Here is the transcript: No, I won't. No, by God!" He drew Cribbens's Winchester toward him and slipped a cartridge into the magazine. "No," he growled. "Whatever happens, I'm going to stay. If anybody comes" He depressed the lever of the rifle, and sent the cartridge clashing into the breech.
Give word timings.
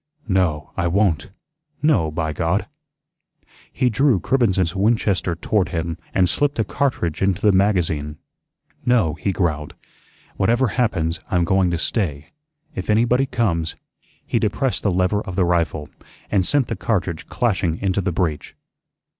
No, 0.27 0.71
I 0.75 0.87
won't. 0.87 1.29
No, 1.83 2.09
by 2.09 2.33
God!" 2.33 2.65
He 3.71 3.87
drew 3.87 4.19
Cribbens's 4.19 4.75
Winchester 4.75 5.35
toward 5.35 5.69
him 5.69 5.95
and 6.11 6.27
slipped 6.27 6.57
a 6.57 6.63
cartridge 6.63 7.21
into 7.21 7.39
the 7.43 7.51
magazine. 7.51 8.17
"No," 8.83 9.13
he 9.13 9.31
growled. 9.31 9.75
"Whatever 10.37 10.69
happens, 10.69 11.19
I'm 11.29 11.43
going 11.43 11.69
to 11.69 11.77
stay. 11.77 12.29
If 12.73 12.89
anybody 12.89 13.27
comes" 13.27 13.75
He 14.25 14.39
depressed 14.39 14.81
the 14.81 14.89
lever 14.89 15.21
of 15.21 15.35
the 15.35 15.45
rifle, 15.45 15.87
and 16.31 16.47
sent 16.47 16.65
the 16.67 16.75
cartridge 16.75 17.27
clashing 17.27 17.77
into 17.77 18.01
the 18.01 18.11
breech. 18.11 18.55